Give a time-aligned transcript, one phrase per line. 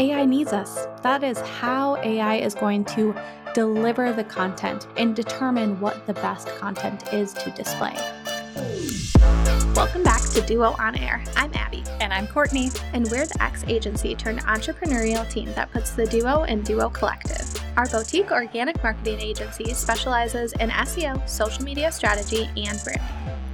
[0.00, 0.86] AI needs us.
[1.02, 3.14] That is how AI is going to
[3.52, 7.94] deliver the content and determine what the best content is to display.
[9.74, 11.22] Welcome back to Duo On Air.
[11.36, 11.84] I'm Abby.
[12.00, 12.70] And I'm Courtney.
[12.94, 17.46] And we're the X agency turned entrepreneurial team that puts the Duo and Duo Collective.
[17.76, 23.49] Our boutique organic marketing agency specializes in SEO, social media strategy, and branding.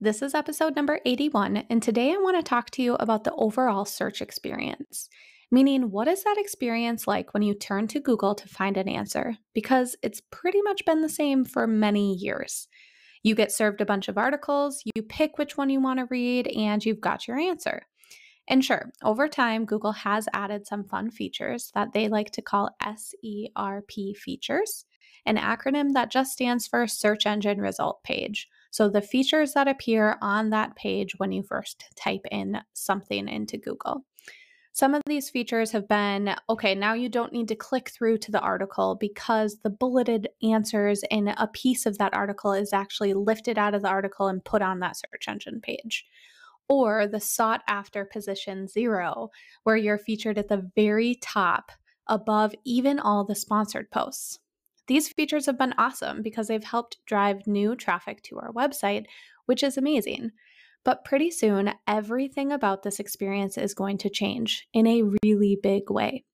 [0.00, 3.34] This is episode number 81, and today I want to talk to you about the
[3.34, 5.08] overall search experience.
[5.50, 9.34] Meaning, what is that experience like when you turn to Google to find an answer?
[9.54, 12.68] Because it's pretty much been the same for many years.
[13.24, 16.46] You get served a bunch of articles, you pick which one you want to read,
[16.46, 17.82] and you've got your answer.
[18.48, 22.70] And sure, over time, Google has added some fun features that they like to call
[22.80, 24.84] SERP features,
[25.26, 28.46] an acronym that just stands for Search Engine Result Page.
[28.78, 33.58] So, the features that appear on that page when you first type in something into
[33.58, 34.04] Google.
[34.70, 38.30] Some of these features have been okay, now you don't need to click through to
[38.30, 43.58] the article because the bulleted answers in a piece of that article is actually lifted
[43.58, 46.06] out of the article and put on that search engine page.
[46.68, 49.30] Or the sought after position zero,
[49.64, 51.72] where you're featured at the very top
[52.06, 54.38] above even all the sponsored posts.
[54.88, 59.04] These features have been awesome because they've helped drive new traffic to our website,
[59.46, 60.32] which is amazing.
[60.84, 65.90] But pretty soon, everything about this experience is going to change in a really big
[65.90, 66.24] way.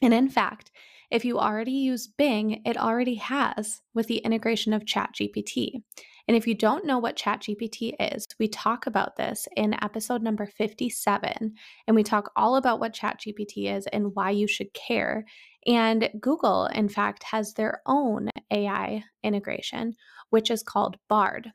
[0.00, 0.70] And in fact,
[1.10, 5.82] if you already use Bing, it already has with the integration of ChatGPT.
[6.30, 10.46] And if you don't know what ChatGPT is, we talk about this in episode number
[10.46, 11.54] 57.
[11.88, 15.24] And we talk all about what ChatGPT is and why you should care.
[15.66, 19.96] And Google, in fact, has their own AI integration,
[20.28, 21.50] which is called Bard,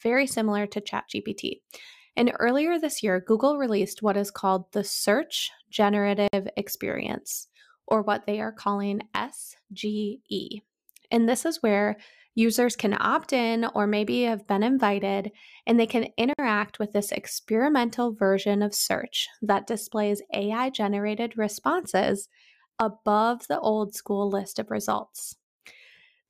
[0.00, 1.54] very similar to ChatGPT.
[2.14, 7.48] And earlier this year, Google released what is called the Search Generative Experience,
[7.88, 10.62] or what they are calling SGE.
[11.10, 11.96] And this is where
[12.34, 15.32] users can opt in or maybe have been invited,
[15.66, 22.28] and they can interact with this experimental version of search that displays AI generated responses
[22.78, 25.36] above the old school list of results.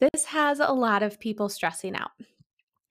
[0.01, 2.11] This has a lot of people stressing out.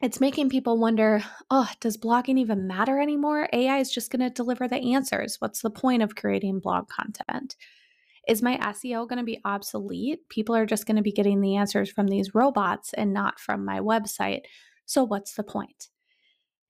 [0.01, 3.47] It's making people wonder oh, does blogging even matter anymore?
[3.53, 5.35] AI is just going to deliver the answers.
[5.39, 7.55] What's the point of creating blog content?
[8.27, 10.19] Is my SEO going to be obsolete?
[10.29, 13.65] People are just going to be getting the answers from these robots and not from
[13.65, 14.41] my website.
[14.85, 15.89] So, what's the point?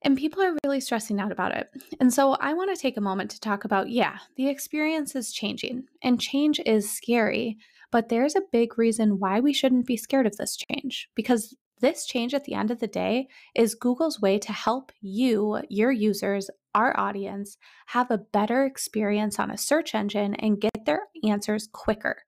[0.04, 1.68] And people are really stressing out about it.
[2.00, 5.32] And so I want to take a moment to talk about yeah, the experience is
[5.32, 7.58] changing, and change is scary,
[7.92, 12.06] but there's a big reason why we shouldn't be scared of this change because this
[12.06, 16.50] change at the end of the day is Google's way to help you, your users,
[16.74, 22.24] our audience, have a better experience on a search engine and get their answers quicker.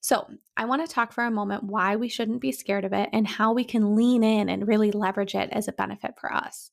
[0.00, 0.26] So,
[0.56, 3.26] I want to talk for a moment why we shouldn't be scared of it and
[3.26, 6.70] how we can lean in and really leverage it as a benefit for us.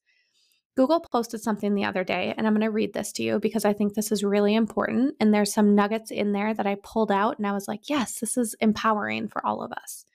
[0.76, 3.64] Google posted something the other day, and I'm going to read this to you because
[3.64, 5.16] I think this is really important.
[5.20, 8.20] And there's some nuggets in there that I pulled out, and I was like, yes,
[8.20, 10.06] this is empowering for all of us.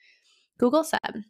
[0.57, 1.23] Google said,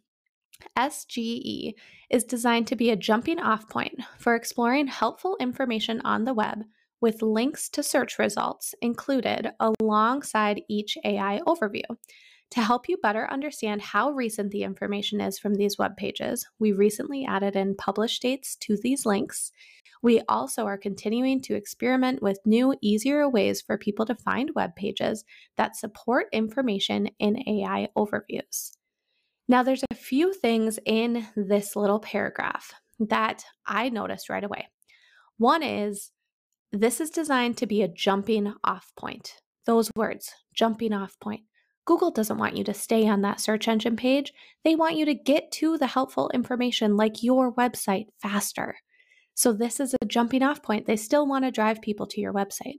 [0.78, 1.74] SGE
[2.10, 6.64] is designed to be a jumping off point for exploring helpful information on the web
[7.00, 11.84] with links to search results included alongside each AI overview.
[12.50, 16.72] To help you better understand how recent the information is from these web pages, we
[16.72, 19.52] recently added in publish dates to these links.
[20.02, 24.74] We also are continuing to experiment with new, easier ways for people to find web
[24.74, 25.24] pages
[25.56, 28.72] that support information in AI overviews.
[29.50, 34.68] Now, there's a few things in this little paragraph that I noticed right away.
[35.38, 36.12] One is
[36.70, 39.34] this is designed to be a jumping off point.
[39.66, 41.40] Those words, jumping off point.
[41.84, 44.32] Google doesn't want you to stay on that search engine page.
[44.62, 48.76] They want you to get to the helpful information like your website faster.
[49.34, 50.86] So, this is a jumping off point.
[50.86, 52.78] They still want to drive people to your website.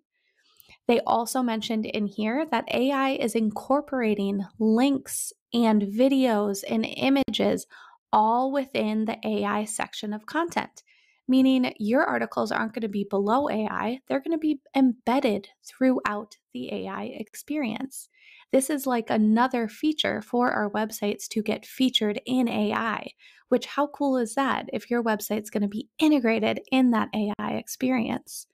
[0.88, 7.66] They also mentioned in here that AI is incorporating links and videos and images
[8.14, 10.84] all within the AI section of content.
[11.28, 16.36] meaning your articles aren't going to be below AI, they're going to be embedded throughout
[16.54, 18.10] the AI experience.
[18.52, 23.08] This is like another feature for our websites to get featured in AI,
[23.48, 27.52] which how cool is that if your website's going to be integrated in that AI
[27.54, 28.46] experience?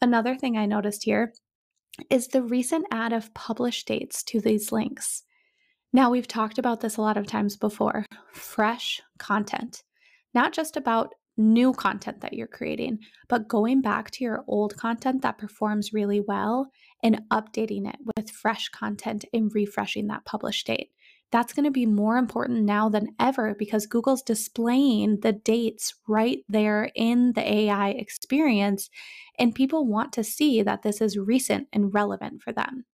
[0.00, 1.32] Another thing I noticed here
[2.10, 5.24] is the recent add of publish dates to these links.
[5.92, 9.82] Now, we've talked about this a lot of times before fresh content,
[10.34, 12.98] not just about new content that you're creating,
[13.28, 16.70] but going back to your old content that performs really well
[17.02, 20.90] and updating it with fresh content and refreshing that publish date.
[21.30, 26.38] That's going to be more important now than ever because Google's displaying the dates right
[26.48, 28.88] there in the AI experience,
[29.38, 32.84] and people want to see that this is recent and relevant for them.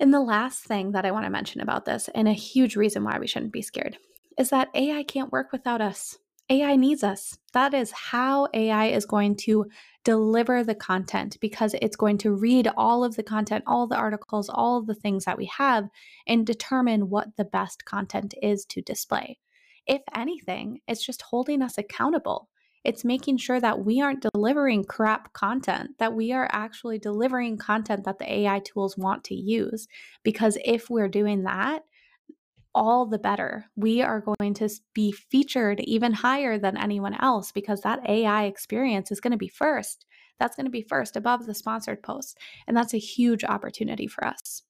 [0.00, 3.04] And the last thing that I want to mention about this, and a huge reason
[3.04, 3.96] why we shouldn't be scared,
[4.38, 6.18] is that AI can't work without us.
[6.50, 7.38] AI needs us.
[7.52, 9.66] That is how AI is going to
[10.04, 14.50] deliver the content because it's going to read all of the content, all the articles,
[14.50, 15.88] all of the things that we have,
[16.26, 19.38] and determine what the best content is to display.
[19.86, 22.48] If anything, it's just holding us accountable.
[22.84, 28.04] It's making sure that we aren't delivering crap content, that we are actually delivering content
[28.04, 29.88] that the AI tools want to use.
[30.22, 31.82] Because if we're doing that,
[32.74, 33.66] all the better.
[33.76, 39.12] We are going to be featured even higher than anyone else because that AI experience
[39.12, 40.06] is going to be first.
[40.38, 42.34] That's going to be first above the sponsored posts.
[42.66, 44.62] And that's a huge opportunity for us.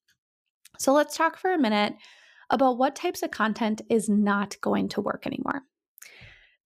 [0.79, 1.95] So let's talk for a minute
[2.51, 5.63] about what types of content is not going to work anymore.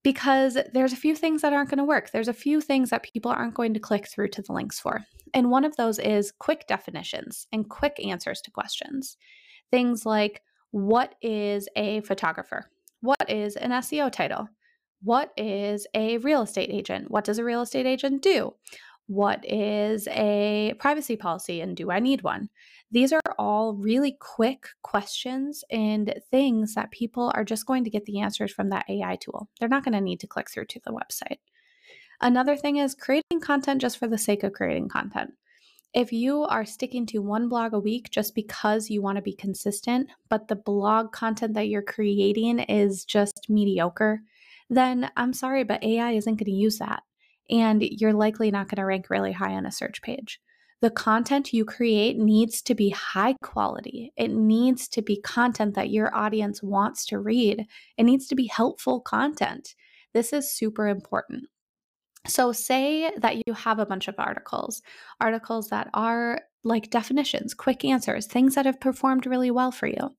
[0.08, 2.12] Because there's a few things that aren't going to work.
[2.12, 5.04] There's a few things that people aren't going to click through to the links for.
[5.34, 9.18] And one of those is quick definitions and quick answers to questions.
[9.70, 10.40] Things like,
[10.70, 12.70] what is a photographer?
[13.02, 14.48] What is an SEO title?
[15.02, 17.10] What is a real estate agent?
[17.10, 18.54] What does a real estate agent do?
[19.08, 22.50] What is a privacy policy and do I need one?
[22.90, 28.04] These are all really quick questions and things that people are just going to get
[28.04, 29.48] the answers from that AI tool.
[29.58, 31.38] They're not going to need to click through to the website.
[32.20, 35.32] Another thing is creating content just for the sake of creating content.
[35.94, 39.32] If you are sticking to one blog a week just because you want to be
[39.32, 44.20] consistent, but the blog content that you're creating is just mediocre,
[44.68, 47.02] then I'm sorry, but AI isn't going to use that.
[47.50, 50.40] And you're likely not going to rank really high on a search page.
[50.80, 54.12] The content you create needs to be high quality.
[54.16, 57.66] It needs to be content that your audience wants to read.
[57.96, 59.74] It needs to be helpful content.
[60.14, 61.46] This is super important.
[62.26, 64.82] So, say that you have a bunch of articles,
[65.20, 70.14] articles that are like definitions, quick answers, things that have performed really well for you.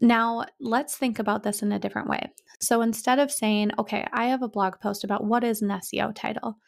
[0.00, 2.30] Now, let's think about this in a different way.
[2.60, 6.14] So, instead of saying, okay, I have a blog post about what is an SEO
[6.14, 6.58] title,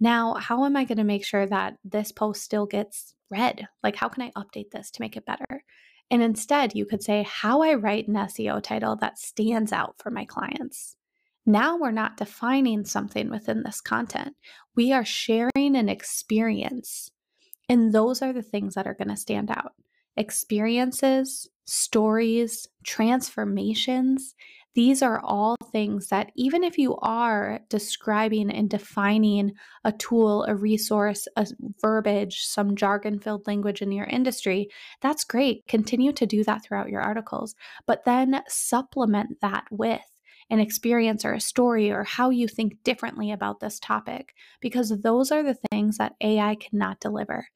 [0.00, 3.68] now, how am I going to make sure that this post still gets read?
[3.82, 5.62] Like, how can I update this to make it better?
[6.10, 10.10] And instead, you could say, how I write an SEO title that stands out for
[10.10, 10.96] my clients.
[11.44, 14.34] Now we're not defining something within this content.
[14.74, 17.10] We are sharing an experience.
[17.68, 19.72] And those are the things that are going to stand out
[20.16, 24.34] experiences, stories, transformations.
[24.74, 29.52] These are all things that, even if you are describing and defining
[29.84, 31.46] a tool, a resource, a
[31.80, 34.68] verbiage, some jargon filled language in your industry,
[35.00, 35.66] that's great.
[35.66, 40.00] Continue to do that throughout your articles, but then supplement that with
[40.50, 45.30] an experience or a story or how you think differently about this topic, because those
[45.32, 47.48] are the things that AI cannot deliver.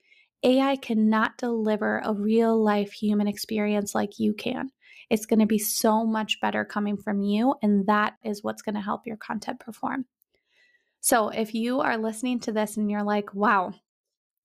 [0.44, 4.70] AI cannot deliver a real life human experience like you can.
[5.10, 8.74] It's going to be so much better coming from you, and that is what's going
[8.74, 10.06] to help your content perform.
[11.00, 13.74] So, if you are listening to this and you're like, wow,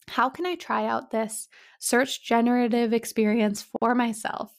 [0.10, 1.48] how can I try out this
[1.80, 4.52] search generative experience for myself?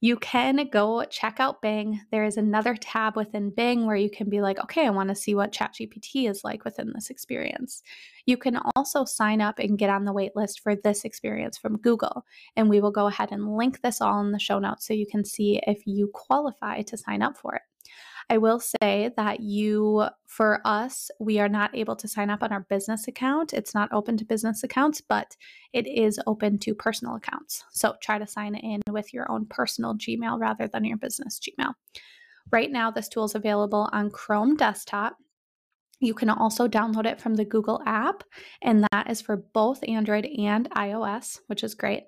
[0.00, 2.00] You can go check out Bing.
[2.12, 5.14] There is another tab within Bing where you can be like, okay, I want to
[5.14, 7.82] see what ChatGPT is like within this experience.
[8.24, 11.78] You can also sign up and get on the wait list for this experience from
[11.78, 12.24] Google.
[12.54, 15.06] And we will go ahead and link this all in the show notes so you
[15.06, 17.62] can see if you qualify to sign up for it.
[18.30, 22.52] I will say that you, for us, we are not able to sign up on
[22.52, 23.54] our business account.
[23.54, 25.34] It's not open to business accounts, but
[25.72, 27.64] it is open to personal accounts.
[27.70, 31.72] So try to sign in with your own personal Gmail rather than your business Gmail.
[32.52, 35.16] Right now, this tool is available on Chrome desktop.
[36.00, 38.22] You can also download it from the Google app,
[38.62, 42.04] and that is for both Android and iOS, which is great.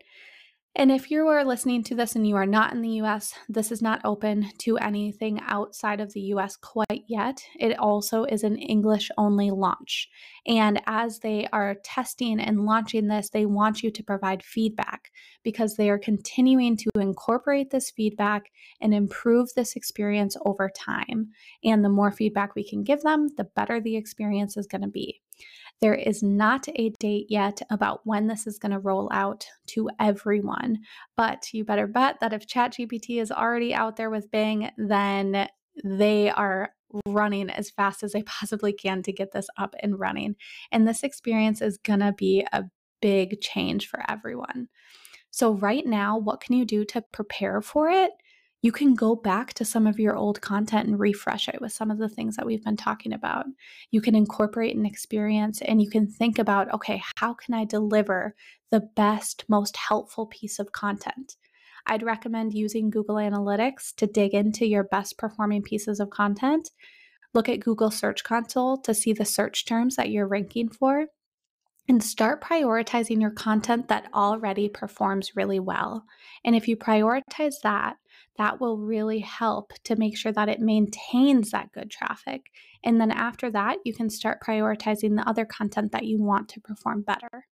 [0.76, 3.72] And if you are listening to this and you are not in the US, this
[3.72, 7.44] is not open to anything outside of the US quite yet.
[7.58, 10.08] It also is an English only launch.
[10.46, 15.10] And as they are testing and launching this, they want you to provide feedback
[15.42, 21.30] because they are continuing to incorporate this feedback and improve this experience over time.
[21.64, 24.88] And the more feedback we can give them, the better the experience is going to
[24.88, 25.20] be.
[25.80, 29.88] There is not a date yet about when this is going to roll out to
[29.98, 30.80] everyone,
[31.16, 35.48] but you better bet that if ChatGPT is already out there with Bing, then
[35.82, 36.74] they are
[37.06, 40.36] running as fast as they possibly can to get this up and running.
[40.70, 42.64] And this experience is going to be a
[43.00, 44.68] big change for everyone.
[45.30, 48.10] So, right now, what can you do to prepare for it?
[48.62, 51.90] You can go back to some of your old content and refresh it with some
[51.90, 53.46] of the things that we've been talking about.
[53.90, 58.34] You can incorporate an experience and you can think about okay, how can I deliver
[58.70, 61.36] the best, most helpful piece of content?
[61.86, 66.70] I'd recommend using Google Analytics to dig into your best performing pieces of content.
[67.32, 71.06] Look at Google Search Console to see the search terms that you're ranking for
[71.90, 76.04] and start prioritizing your content that already performs really well.
[76.44, 77.96] And if you prioritize that,
[78.38, 82.42] that will really help to make sure that it maintains that good traffic.
[82.84, 86.60] And then after that, you can start prioritizing the other content that you want to
[86.60, 87.48] perform better.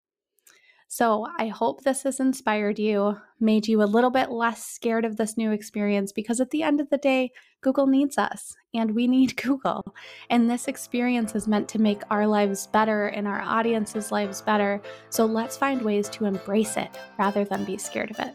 [0.91, 5.19] So, I hope this has inspired you, made you a little bit less scared of
[5.19, 7.31] this new experience because at the end of the day,
[7.61, 9.95] Google needs us and we need Google.
[10.31, 14.81] And this experience is meant to make our lives better and our audience's lives better.
[15.11, 18.35] So, let's find ways to embrace it rather than be scared of it.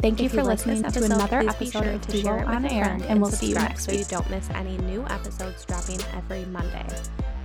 [0.00, 3.20] Thank you, you for listening episode, to another episode sure of Duo on Air, and,
[3.20, 4.04] we'll see you next week.
[4.04, 6.86] So you don't miss any new episodes dropping every Monday.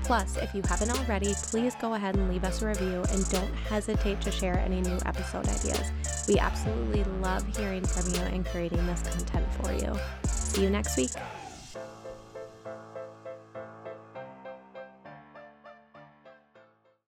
[0.09, 3.53] Plus, if you haven't already, please go ahead and leave us a review and don't
[3.69, 5.91] hesitate to share any new episode ideas.
[6.27, 9.93] We absolutely love hearing from you and creating this content for you.
[10.23, 11.11] See you next week.